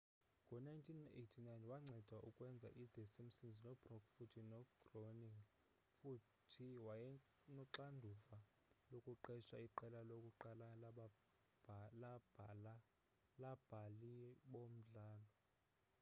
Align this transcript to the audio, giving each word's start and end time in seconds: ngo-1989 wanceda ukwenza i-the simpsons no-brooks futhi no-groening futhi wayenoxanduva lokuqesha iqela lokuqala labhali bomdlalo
ngo-1989 0.61 1.51
wanceda 1.71 2.17
ukwenza 2.29 2.67
i-the 2.83 3.03
simpsons 3.13 3.57
no-brooks 3.65 4.09
futhi 4.15 4.41
no-groening 4.51 5.37
futhi 5.99 6.67
wayenoxanduva 6.85 8.37
lokuqesha 8.91 9.57
iqela 9.67 9.99
lokuqala 10.09 10.67
labhali 13.41 14.15
bomdlalo 14.51 15.29